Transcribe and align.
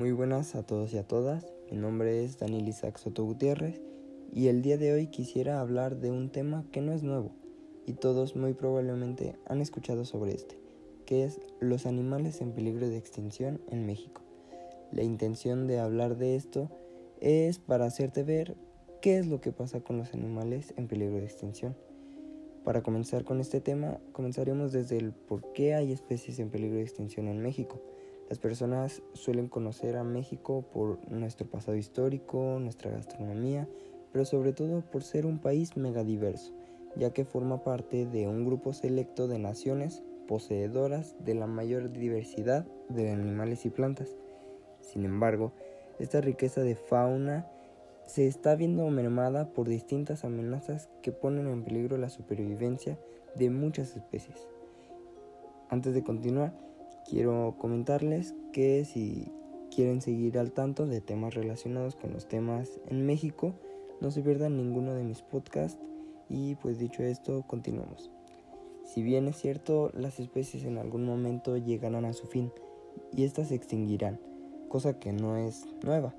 Muy 0.00 0.12
buenas 0.12 0.54
a 0.54 0.62
todos 0.62 0.94
y 0.94 0.96
a 0.96 1.06
todas. 1.06 1.44
Mi 1.70 1.76
nombre 1.76 2.24
es 2.24 2.38
Daniel 2.38 2.66
Isaac 2.66 2.96
Soto 2.96 3.22
Gutiérrez 3.22 3.82
y 4.32 4.46
el 4.46 4.62
día 4.62 4.78
de 4.78 4.94
hoy 4.94 5.08
quisiera 5.08 5.60
hablar 5.60 5.98
de 5.98 6.10
un 6.10 6.30
tema 6.30 6.64
que 6.72 6.80
no 6.80 6.94
es 6.94 7.02
nuevo 7.02 7.32
y 7.84 7.92
todos 7.92 8.34
muy 8.34 8.54
probablemente 8.54 9.36
han 9.44 9.60
escuchado 9.60 10.06
sobre 10.06 10.32
este, 10.32 10.58
que 11.04 11.24
es 11.24 11.38
los 11.60 11.84
animales 11.84 12.40
en 12.40 12.52
peligro 12.52 12.88
de 12.88 12.96
extinción 12.96 13.60
en 13.68 13.84
México. 13.84 14.22
La 14.90 15.02
intención 15.02 15.66
de 15.66 15.80
hablar 15.80 16.16
de 16.16 16.34
esto 16.34 16.70
es 17.20 17.58
para 17.58 17.84
hacerte 17.84 18.22
ver 18.22 18.56
qué 19.02 19.18
es 19.18 19.26
lo 19.26 19.42
que 19.42 19.52
pasa 19.52 19.80
con 19.80 19.98
los 19.98 20.14
animales 20.14 20.72
en 20.78 20.88
peligro 20.88 21.16
de 21.16 21.26
extinción. 21.26 21.76
Para 22.64 22.82
comenzar 22.82 23.24
con 23.24 23.38
este 23.38 23.60
tema, 23.60 24.00
comenzaremos 24.12 24.72
desde 24.72 24.96
el 24.96 25.12
por 25.12 25.52
qué 25.52 25.74
hay 25.74 25.92
especies 25.92 26.38
en 26.38 26.48
peligro 26.48 26.76
de 26.76 26.84
extinción 26.84 27.28
en 27.28 27.42
México. 27.42 27.82
Las 28.30 28.38
personas 28.38 29.02
suelen 29.12 29.48
conocer 29.48 29.96
a 29.96 30.04
México 30.04 30.62
por 30.72 31.00
nuestro 31.10 31.50
pasado 31.50 31.76
histórico, 31.76 32.58
nuestra 32.60 32.92
gastronomía, 32.92 33.68
pero 34.12 34.24
sobre 34.24 34.52
todo 34.52 34.82
por 34.82 35.02
ser 35.02 35.26
un 35.26 35.40
país 35.40 35.76
megadiverso, 35.76 36.54
ya 36.94 37.12
que 37.12 37.24
forma 37.24 37.64
parte 37.64 38.06
de 38.06 38.28
un 38.28 38.46
grupo 38.46 38.72
selecto 38.72 39.26
de 39.26 39.40
naciones 39.40 40.04
poseedoras 40.28 41.16
de 41.24 41.34
la 41.34 41.48
mayor 41.48 41.90
diversidad 41.90 42.64
de 42.88 43.10
animales 43.10 43.66
y 43.66 43.70
plantas. 43.70 44.16
Sin 44.80 45.04
embargo, 45.04 45.50
esta 45.98 46.20
riqueza 46.20 46.60
de 46.62 46.76
fauna 46.76 47.50
se 48.06 48.28
está 48.28 48.54
viendo 48.54 48.88
mermada 48.90 49.52
por 49.52 49.68
distintas 49.68 50.24
amenazas 50.24 50.88
que 51.02 51.10
ponen 51.10 51.48
en 51.48 51.64
peligro 51.64 51.98
la 51.98 52.10
supervivencia 52.10 52.96
de 53.34 53.50
muchas 53.50 53.96
especies. 53.96 54.46
Antes 55.68 55.94
de 55.94 56.04
continuar, 56.04 56.69
quiero 57.10 57.56
comentarles 57.58 58.36
que 58.52 58.84
si 58.84 59.32
quieren 59.74 60.00
seguir 60.00 60.38
al 60.38 60.52
tanto 60.52 60.86
de 60.86 61.00
temas 61.00 61.34
relacionados 61.34 61.96
con 61.96 62.12
los 62.12 62.28
temas 62.28 62.80
en 62.86 63.04
México, 63.04 63.52
no 64.00 64.12
se 64.12 64.22
pierdan 64.22 64.56
ninguno 64.56 64.94
de 64.94 65.02
mis 65.02 65.20
podcasts 65.20 65.80
y 66.28 66.54
pues 66.54 66.78
dicho 66.78 67.02
esto, 67.02 67.42
continuamos. 67.48 68.12
Si 68.84 69.02
bien 69.02 69.26
es 69.26 69.36
cierto, 69.36 69.90
las 69.92 70.20
especies 70.20 70.64
en 70.64 70.78
algún 70.78 71.04
momento 71.04 71.56
llegarán 71.56 72.04
a 72.04 72.12
su 72.12 72.28
fin 72.28 72.52
y 73.12 73.24
éstas 73.24 73.48
se 73.48 73.56
extinguirán, 73.56 74.20
cosa 74.68 75.00
que 75.00 75.12
no 75.12 75.36
es 75.36 75.66
nueva, 75.82 76.14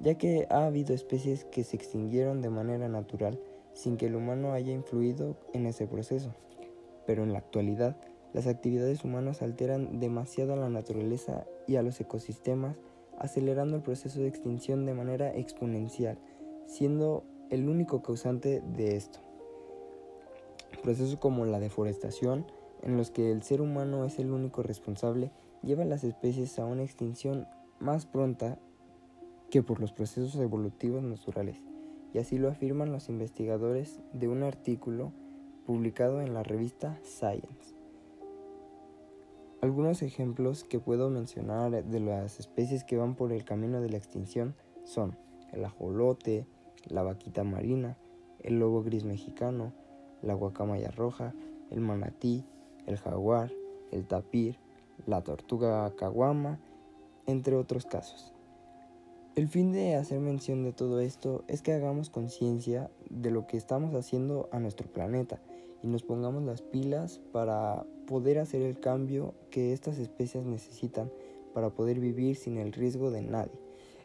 ya 0.00 0.16
que 0.16 0.48
ha 0.50 0.66
habido 0.66 0.92
especies 0.92 1.44
que 1.44 1.62
se 1.62 1.76
extinguieron 1.76 2.42
de 2.42 2.50
manera 2.50 2.88
natural 2.88 3.38
sin 3.74 3.96
que 3.96 4.06
el 4.06 4.16
humano 4.16 4.52
haya 4.52 4.72
influido 4.72 5.36
en 5.52 5.66
ese 5.66 5.86
proceso. 5.86 6.34
Pero 7.06 7.22
en 7.22 7.32
la 7.32 7.38
actualidad, 7.38 7.96
las 8.32 8.46
actividades 8.46 9.04
humanas 9.04 9.42
alteran 9.42 10.00
demasiado 10.00 10.54
a 10.54 10.56
la 10.56 10.70
naturaleza 10.70 11.44
y 11.66 11.76
a 11.76 11.82
los 11.82 12.00
ecosistemas, 12.00 12.76
acelerando 13.18 13.76
el 13.76 13.82
proceso 13.82 14.20
de 14.20 14.28
extinción 14.28 14.86
de 14.86 14.94
manera 14.94 15.34
exponencial, 15.36 16.18
siendo 16.66 17.24
el 17.50 17.68
único 17.68 18.02
causante 18.02 18.62
de 18.74 18.96
esto. 18.96 19.20
Procesos 20.82 21.16
como 21.16 21.44
la 21.44 21.60
deforestación, 21.60 22.46
en 22.82 22.96
los 22.96 23.10
que 23.10 23.30
el 23.30 23.42
ser 23.42 23.60
humano 23.60 24.04
es 24.04 24.18
el 24.18 24.32
único 24.32 24.62
responsable, 24.62 25.30
llevan 25.62 25.90
las 25.90 26.02
especies 26.02 26.58
a 26.58 26.64
una 26.64 26.82
extinción 26.82 27.46
más 27.78 28.06
pronta 28.06 28.58
que 29.50 29.62
por 29.62 29.80
los 29.80 29.92
procesos 29.92 30.34
evolutivos 30.36 31.02
naturales, 31.02 31.62
y 32.14 32.18
así 32.18 32.38
lo 32.38 32.48
afirman 32.48 32.90
los 32.90 33.10
investigadores 33.10 34.00
de 34.14 34.28
un 34.28 34.42
artículo 34.42 35.12
publicado 35.66 36.22
en 36.22 36.32
la 36.32 36.42
revista 36.42 36.98
Science. 37.04 37.81
Algunos 39.64 40.02
ejemplos 40.02 40.64
que 40.64 40.80
puedo 40.80 41.08
mencionar 41.08 41.84
de 41.84 42.00
las 42.00 42.40
especies 42.40 42.82
que 42.82 42.96
van 42.96 43.14
por 43.14 43.30
el 43.30 43.44
camino 43.44 43.80
de 43.80 43.90
la 43.90 43.96
extinción 43.96 44.56
son 44.82 45.16
el 45.52 45.64
ajolote, 45.64 46.48
la 46.88 47.04
vaquita 47.04 47.44
marina, 47.44 47.96
el 48.40 48.58
lobo 48.58 48.82
gris 48.82 49.04
mexicano, 49.04 49.72
la 50.20 50.34
guacamaya 50.34 50.90
roja, 50.90 51.32
el 51.70 51.78
manatí, 51.78 52.44
el 52.86 52.96
jaguar, 52.96 53.52
el 53.92 54.04
tapir, 54.04 54.58
la 55.06 55.22
tortuga 55.22 55.88
caguama, 55.94 56.58
entre 57.26 57.54
otros 57.54 57.86
casos. 57.86 58.34
El 59.36 59.46
fin 59.46 59.70
de 59.70 59.94
hacer 59.94 60.18
mención 60.18 60.64
de 60.64 60.72
todo 60.72 60.98
esto 60.98 61.44
es 61.46 61.62
que 61.62 61.72
hagamos 61.72 62.10
conciencia 62.10 62.90
de 63.10 63.30
lo 63.30 63.46
que 63.46 63.58
estamos 63.58 63.94
haciendo 63.94 64.48
a 64.50 64.58
nuestro 64.58 64.88
planeta 64.88 65.38
y 65.82 65.88
nos 65.88 66.02
pongamos 66.02 66.42
las 66.44 66.62
pilas 66.62 67.20
para 67.32 67.84
poder 68.06 68.38
hacer 68.38 68.62
el 68.62 68.78
cambio 68.78 69.34
que 69.50 69.72
estas 69.72 69.98
especies 69.98 70.44
necesitan 70.44 71.10
para 71.54 71.70
poder 71.70 72.00
vivir 72.00 72.36
sin 72.36 72.58
el 72.58 72.72
riesgo 72.72 73.10
de 73.10 73.22
nadie. 73.22 73.58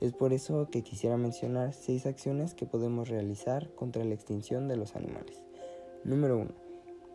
Es 0.00 0.12
por 0.12 0.32
eso 0.32 0.68
que 0.70 0.82
quisiera 0.82 1.16
mencionar 1.16 1.72
seis 1.72 2.06
acciones 2.06 2.54
que 2.54 2.66
podemos 2.66 3.08
realizar 3.08 3.70
contra 3.74 4.04
la 4.04 4.14
extinción 4.14 4.68
de 4.68 4.76
los 4.76 4.96
animales. 4.96 5.42
Número 6.04 6.38
1. 6.38 6.50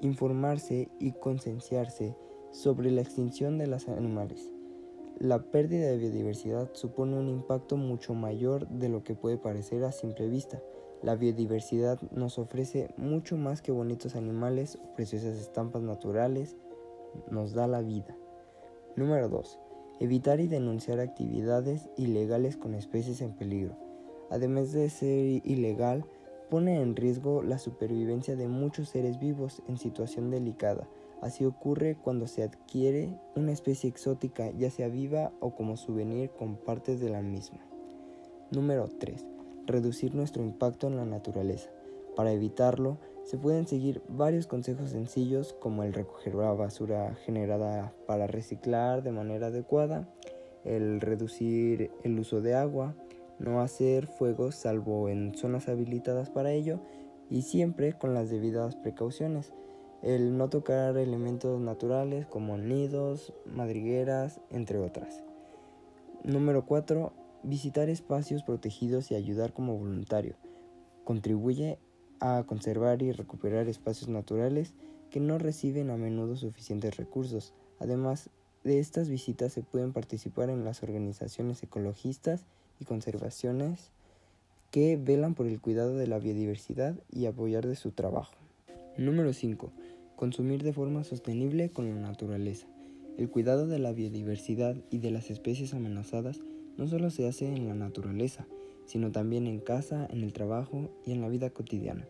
Informarse 0.02 0.90
y 1.00 1.12
concienciarse 1.12 2.16
sobre 2.52 2.92
la 2.92 3.02
extinción 3.02 3.58
de 3.58 3.68
los 3.68 3.88
animales. 3.88 4.50
La 5.20 5.40
pérdida 5.40 5.88
de 5.88 5.98
biodiversidad 5.98 6.70
supone 6.72 7.18
un 7.18 7.28
impacto 7.28 7.76
mucho 7.76 8.14
mayor 8.14 8.70
de 8.70 8.88
lo 8.88 9.04
que 9.04 9.16
puede 9.16 9.38
parecer 9.38 9.84
a 9.84 9.92
simple 9.92 10.30
vista. 10.30 10.62
La 11.04 11.16
biodiversidad 11.16 12.00
nos 12.12 12.40
ofrece 12.40 12.94
mucho 12.96 13.36
más 13.36 13.62
que 13.62 13.74
bonitos 13.74 14.16
animales 14.16 14.78
o 14.82 14.96
preciosas 14.96 15.38
estampas 15.38 15.82
naturales, 15.82 16.56
nos 17.30 17.52
da 17.52 17.68
la 17.68 17.82
vida. 17.82 18.16
Número 18.96 19.28
2. 19.28 19.60
Evitar 20.00 20.40
y 20.40 20.48
denunciar 20.48 21.02
actividades 21.02 21.90
ilegales 21.98 22.56
con 22.56 22.74
especies 22.74 23.20
en 23.20 23.34
peligro. 23.34 23.76
Además 24.30 24.72
de 24.72 24.90
ser 24.90 25.46
ilegal, 25.46 26.06
pone 26.50 26.82
en 26.82 26.96
riesgo 26.96 27.44
la 27.44 27.58
supervivencia 27.58 28.38
de 28.38 28.48
muchos 28.48 28.88
seres 28.88 29.20
vivos 29.20 29.62
en 29.68 29.78
situación 29.78 30.32
delicada. 30.32 30.88
Así 31.22 31.46
ocurre 31.46 31.96
cuando 31.96 32.28
se 32.28 32.44
adquiere 32.44 33.20
una 33.36 33.52
especie 33.52 33.90
exótica, 33.90 34.52
ya 34.52 34.70
sea 34.70 34.88
viva 34.88 35.32
o 35.40 35.56
como 35.56 35.78
souvenir 35.78 36.30
con 36.32 36.56
partes 36.56 37.00
de 37.00 37.10
la 37.10 37.22
misma. 37.22 37.60
Número 38.52 38.88
3 38.88 39.26
reducir 39.70 40.16
nuestro 40.16 40.44
impacto 40.44 40.88
en 40.88 40.98
la 40.98 41.06
naturaleza. 41.06 41.70
Para 42.16 42.32
evitarlo, 42.34 42.98
se 43.24 43.38
pueden 43.38 43.68
seguir 43.68 44.02
varios 44.10 44.48
consejos 44.48 44.90
sencillos 44.90 45.54
como 45.54 45.84
el 45.84 45.94
recoger 45.94 46.36
la 46.36 46.52
basura 46.52 47.16
generada 47.26 47.94
para 48.08 48.28
reciclar 48.28 49.04
de 49.04 49.12
manera 49.12 49.48
adecuada, 49.48 50.10
el 50.66 51.00
reducir 51.00 51.92
el 52.04 52.20
uso 52.20 52.42
de 52.42 52.56
agua, 52.56 52.96
no 53.38 53.62
hacer 53.62 54.08
fuegos 54.08 54.56
salvo 54.56 55.08
en 55.08 55.36
zonas 55.36 55.70
habilitadas 55.70 56.30
para 56.30 56.52
ello 56.52 56.80
y 57.30 57.44
siempre 57.44 57.94
con 57.94 58.14
las 58.14 58.30
debidas 58.30 58.76
precauciones, 58.76 59.54
el 60.02 60.38
no 60.38 60.50
tocar 60.50 60.98
elementos 60.98 61.60
naturales 61.60 62.26
como 62.26 62.58
nidos, 62.58 63.34
madrigueras, 63.46 64.40
entre 64.50 64.78
otras. 64.80 65.24
Número 66.24 66.66
4 66.66 67.14
visitar 67.44 67.90
espacios 67.90 68.44
protegidos 68.44 69.12
y 69.12 69.16
ayudar 69.16 69.54
como 69.54 69.78
voluntario. 69.78 70.36
Contribuye 71.04 71.80
a 72.20 72.44
conservar 72.46 73.02
y 73.02 73.12
recuperar 73.12 73.68
espacios 73.68 74.10
naturales 74.10 74.74
que 75.10 75.20
no 75.20 75.38
reciben 75.38 75.90
a 75.90 75.98
menudo 75.98 76.36
suficientes 76.36 76.98
recursos. 76.98 77.54
Además 77.80 78.30
de 78.64 78.80
estas 78.80 79.10
visitas 79.10 79.54
se 79.54 79.64
pueden 79.64 79.94
participar 79.94 80.50
en 80.50 80.66
las 80.66 80.84
organizaciones 80.84 81.64
ecologistas 81.64 82.46
y 82.80 82.86
conservaciones 82.86 83.92
que 84.72 84.98
velan 84.98 85.34
por 85.34 85.48
el 85.48 85.60
cuidado 85.60 85.96
de 85.96 86.08
la 86.08 86.20
biodiversidad 86.20 86.96
y 87.10 87.26
apoyar 87.26 87.66
de 87.66 87.76
su 87.76 87.92
trabajo. 87.92 88.34
Número 88.98 89.32
5. 89.32 89.72
Consumir 90.16 90.64
de 90.64 90.74
forma 90.74 91.04
sostenible 91.04 91.70
con 91.70 91.90
la 91.90 92.02
naturaleza. 92.02 92.68
El 93.18 93.30
cuidado 93.30 93.68
de 93.68 93.80
la 93.80 93.94
biodiversidad 93.94 94.76
y 94.92 94.98
de 94.98 95.12
las 95.12 95.30
especies 95.30 95.74
amenazadas 95.74 96.42
no 96.78 96.88
solo 96.88 97.10
se 97.10 97.28
hace 97.28 97.48
en 97.48 97.68
la 97.68 97.76
naturaleza, 97.76 98.46
sino 98.86 99.12
también 99.12 99.48
en 99.48 99.60
casa, 99.60 100.08
en 100.12 100.24
el 100.24 100.34
trabajo 100.34 100.90
y 101.06 101.12
en 101.12 101.22
la 101.22 101.30
vida 101.30 101.50
cotidiana. 101.50 102.08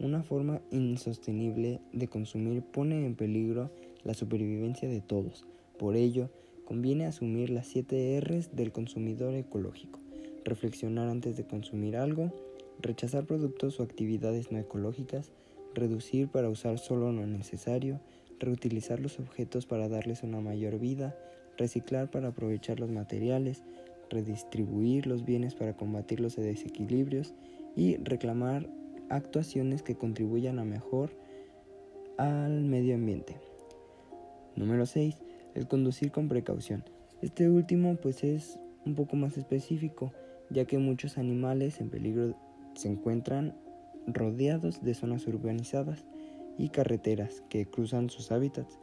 Una 0.00 0.22
forma 0.22 0.62
insostenible 0.70 1.80
de 1.92 2.08
consumir 2.08 2.62
pone 2.62 3.06
en 3.06 3.14
peligro 3.14 3.70
la 4.02 4.14
supervivencia 4.14 4.88
de 4.88 5.00
todos. 5.00 5.46
Por 5.78 5.94
ello, 5.94 6.30
conviene 6.64 7.06
asumir 7.06 7.50
las 7.50 7.68
7 7.68 8.20
Rs 8.20 8.56
del 8.56 8.72
consumidor 8.72 9.34
ecológico. 9.34 10.00
Reflexionar 10.44 11.08
antes 11.08 11.36
de 11.36 11.46
consumir 11.46 11.96
algo, 11.96 12.32
rechazar 12.80 13.26
productos 13.26 13.78
o 13.78 13.84
actividades 13.84 14.50
no 14.50 14.58
ecológicas, 14.58 15.30
reducir 15.74 16.28
para 16.28 16.48
usar 16.48 16.78
solo 16.78 17.12
lo 17.12 17.26
necesario, 17.26 18.00
reutilizar 18.38 19.00
los 19.00 19.18
objetos 19.18 19.66
para 19.66 19.88
darles 19.88 20.22
una 20.22 20.40
mayor 20.40 20.78
vida, 20.78 21.16
reciclar 21.56 22.10
para 22.10 22.28
aprovechar 22.28 22.80
los 22.80 22.90
materiales, 22.90 23.62
redistribuir 24.10 25.06
los 25.06 25.24
bienes 25.24 25.54
para 25.54 25.74
combatir 25.74 26.20
los 26.20 26.36
desequilibrios 26.36 27.34
y 27.76 27.96
reclamar 27.96 28.68
actuaciones 29.08 29.82
que 29.82 29.94
contribuyan 29.94 30.58
a 30.58 30.64
mejor 30.64 31.10
al 32.18 32.64
medio 32.64 32.94
ambiente. 32.94 33.36
Número 34.56 34.86
6. 34.86 35.16
El 35.54 35.66
conducir 35.66 36.10
con 36.10 36.28
precaución. 36.28 36.84
Este 37.20 37.48
último 37.48 37.96
pues 37.96 38.24
es 38.24 38.58
un 38.84 38.94
poco 38.94 39.16
más 39.16 39.36
específico, 39.38 40.12
ya 40.50 40.64
que 40.64 40.78
muchos 40.78 41.18
animales 41.18 41.80
en 41.80 41.88
peligro 41.88 42.34
se 42.74 42.88
encuentran 42.88 43.54
rodeados 44.06 44.82
de 44.82 44.94
zonas 44.94 45.26
urbanizadas 45.26 46.04
y 46.58 46.68
carreteras 46.68 47.42
que 47.48 47.66
cruzan 47.66 48.10
sus 48.10 48.32
hábitats. 48.32 48.78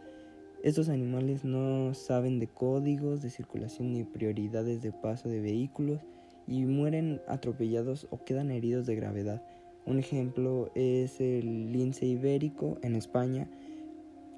Estos 0.63 0.89
animales 0.89 1.45
no 1.45 1.93
saben 1.93 2.39
de 2.39 2.47
códigos 2.47 3.21
de 3.21 3.29
circulación 3.29 3.93
ni 3.93 4.03
prioridades 4.03 4.81
de 4.81 4.91
paso 4.91 5.29
de 5.29 5.39
vehículos 5.39 6.01
y 6.47 6.65
mueren 6.65 7.21
atropellados 7.27 8.07
o 8.09 8.23
quedan 8.23 8.51
heridos 8.51 8.85
de 8.85 8.95
gravedad. 8.95 9.41
Un 9.85 9.99
ejemplo 9.99 10.69
es 10.75 11.21
el 11.21 11.71
lince 11.71 12.05
ibérico 12.05 12.77
en 12.81 12.95
España, 12.95 13.49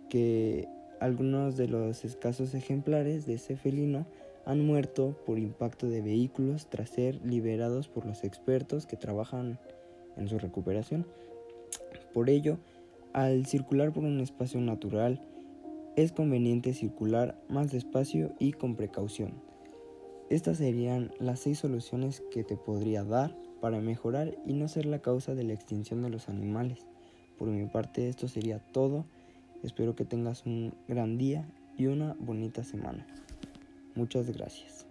que 0.10 0.68
algunos 1.00 1.57
de 1.57 1.68
los 1.68 2.06
escasos 2.06 2.54
ejemplares 2.54 3.25
de 3.25 3.34
ese 3.36 3.56
felino 3.56 4.06
han 4.45 4.66
muerto 4.66 5.18
por 5.25 5.39
impacto 5.39 5.88
de 5.88 6.01
vehículos 6.01 6.68
tras 6.69 6.89
ser 6.89 7.19
liberados 7.25 7.88
por 7.88 8.06
los 8.06 8.24
expertos 8.24 8.86
que 8.86 8.98
trabajan 8.98 9.60
en 10.21 10.29
su 10.29 10.39
recuperación. 10.39 11.06
Por 12.13 12.29
ello, 12.29 12.57
al 13.13 13.45
circular 13.45 13.91
por 13.91 14.03
un 14.03 14.19
espacio 14.21 14.62
natural, 14.62 15.21
es 15.95 16.12
conveniente 16.12 16.73
circular 16.73 17.38
más 17.50 17.71
despacio 17.71 18.33
y 18.39 18.53
con 18.53 18.75
precaución. 18.75 19.33
Estas 20.29 20.59
serían 20.59 21.12
las 21.19 21.41
seis 21.41 21.59
soluciones 21.59 22.23
que 22.31 22.45
te 22.45 22.56
podría 22.56 23.03
dar 23.03 23.35
para 23.59 23.81
mejorar 23.81 24.38
y 24.45 24.53
no 24.53 24.69
ser 24.69 24.85
la 24.85 25.00
causa 25.00 25.35
de 25.35 25.44
la 25.44 25.53
extinción 25.53 26.01
de 26.01 26.09
los 26.09 26.29
animales. 26.29 26.85
Por 27.38 27.50
mi 27.50 27.65
parte 27.65 28.07
esto 28.07 28.27
sería 28.27 28.59
todo. 28.59 29.06
Espero 29.63 29.95
que 29.95 30.06
tengas 30.06 30.45
un 30.45 30.74
gran 30.88 31.17
día 31.17 31.45
y 31.77 31.88
una 31.88 32.15
bonita 32.19 32.63
semana. 32.63 33.06
Muchas 33.95 34.29
gracias. 34.31 34.90